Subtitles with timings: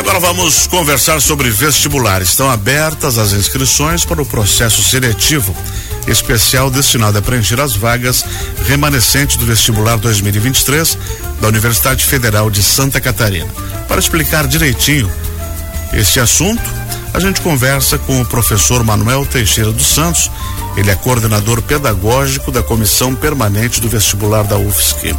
[0.00, 2.22] agora vamos conversar sobre vestibular.
[2.22, 5.54] Estão abertas as inscrições para o processo seletivo
[6.06, 8.24] especial destinado a preencher as vagas
[8.64, 10.96] remanescentes do vestibular 2023
[11.38, 13.46] da Universidade Federal de Santa Catarina.
[13.86, 15.10] Para explicar direitinho
[15.92, 16.62] este assunto,
[17.12, 20.30] a gente conversa com o professor Manuel Teixeira dos Santos.
[20.78, 25.14] Ele é coordenador pedagógico da Comissão Permanente do Vestibular da UFSC.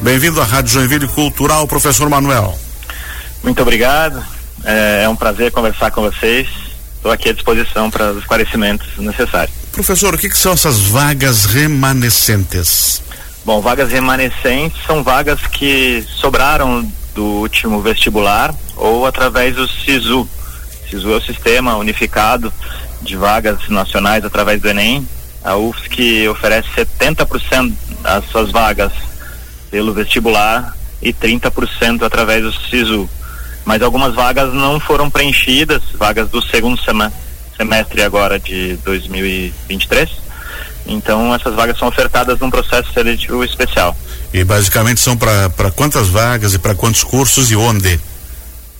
[0.00, 2.69] Bem-vindo à Rádio Joinville Cultural, professor Manuel.
[3.42, 4.22] Muito obrigado.
[4.64, 6.48] É, é um prazer conversar com vocês.
[6.96, 9.56] Estou aqui à disposição para os esclarecimentos necessários.
[9.72, 13.02] Professor, o que, que, são essas vagas remanescentes?
[13.44, 20.28] Bom, vagas remanescentes são vagas que sobraram do último vestibular ou através do SISU.
[20.90, 22.52] SISU é o Sistema Unificado
[23.00, 25.08] de Vagas Nacionais através do Enem.
[25.42, 27.72] A UFSC oferece 70%
[28.02, 28.92] das suas vagas
[29.70, 33.08] pelo vestibular e 30% através do SISU
[33.64, 36.78] mas algumas vagas não foram preenchidas, vagas do segundo
[37.56, 40.08] semestre agora de 2023.
[40.86, 43.96] Então essas vagas são ofertadas num processo seletivo especial.
[44.32, 48.00] E basicamente são para quantas vagas e para quantos cursos e onde?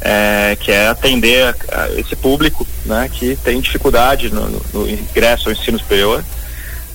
[0.00, 4.88] é, que é atender a, a esse público, né, que tem dificuldade no, no, no
[4.88, 6.24] ingresso ao ensino superior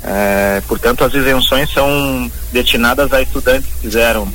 [0.03, 4.28] é, portanto, as isenções são destinadas a estudantes que fizeram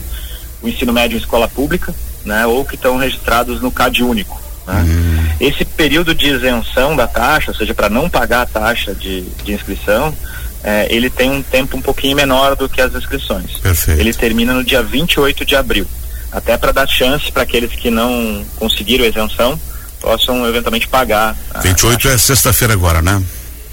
[0.63, 1.95] o ensino médio em escola pública,
[2.25, 4.41] né, ou que estão registrados no CAD único.
[4.67, 4.85] Né?
[4.87, 5.29] Hum.
[5.41, 9.53] Esse período de isenção da taxa, ou seja, para não pagar a taxa de, de
[9.53, 10.15] inscrição,
[10.63, 13.53] é, ele tem um tempo um pouquinho menor do que as inscrições.
[13.61, 14.01] Perfeito.
[14.01, 15.87] Ele termina no dia 28 de abril,
[16.31, 19.59] até para dar chance para aqueles que não conseguiram a isenção
[20.01, 21.37] possam eventualmente pagar.
[21.63, 23.23] 28 é sexta-feira agora, né?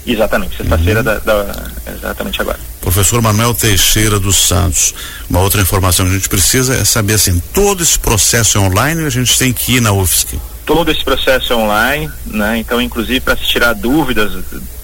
[0.06, 1.04] Exatamente, sexta-feira uhum.
[1.04, 2.58] da, da, exatamente agora.
[2.80, 4.94] Professor Manuel Teixeira dos Santos,
[5.28, 9.04] uma outra informação que a gente precisa é saber assim, todo esse processo é online
[9.04, 10.38] a gente tem que ir na UFSC?
[10.64, 12.58] Todo esse processo é online, né?
[12.58, 14.32] Então, inclusive para se tirar dúvidas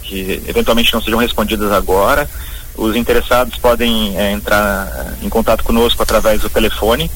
[0.03, 2.29] que eventualmente não sejam respondidas agora,
[2.75, 7.11] os interessados podem é, entrar em contato conosco através do telefone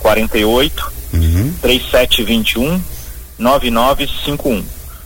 [0.00, 1.52] 48 uhum.
[1.60, 2.80] 3721
[3.38, 4.64] 9951